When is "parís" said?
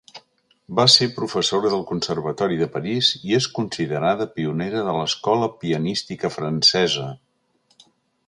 2.77-3.09